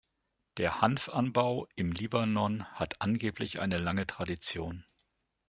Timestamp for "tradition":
4.07-4.83